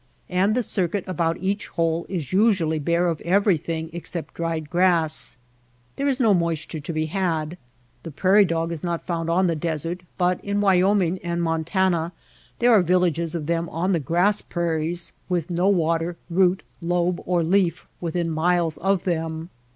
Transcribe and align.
And 0.29 0.55
the 0.55 0.63
circuit 0.63 1.03
about 1.05 1.37
each 1.37 1.67
hole 1.67 2.07
is 2.09 2.33
usually 2.33 2.79
bare 2.79 3.05
of 3.05 3.21
everything 3.21 3.91
except 3.93 4.33
dried 4.33 4.67
grass. 4.67 5.37
There 5.95 6.07
in 6.07 6.15
no 6.19 6.33
moisture 6.33 6.79
to 6.79 6.91
be 6.91 7.05
had. 7.05 7.55
The 8.01 8.09
prairie 8.09 8.43
dog 8.45 8.71
is 8.71 8.83
not 8.83 9.05
found 9.05 9.29
on 9.29 9.45
the 9.45 9.55
desert, 9.55 10.01
but 10.17 10.43
in 10.43 10.59
Wyoming 10.59 11.19
and 11.19 11.43
Montana 11.43 12.13
there 12.57 12.71
are 12.71 12.81
villages 12.81 13.35
of 13.35 13.45
them 13.45 13.69
on 13.69 13.91
the 13.91 13.99
grass 13.99 14.41
prairies, 14.41 15.13
with 15.29 15.51
no 15.51 15.67
water, 15.67 16.17
root, 16.31 16.63
lobe, 16.81 17.21
or 17.27 17.43
leaf 17.43 17.85
within 17.99 18.27
miles 18.31 18.77
of 18.77 19.03
them. 19.03 19.51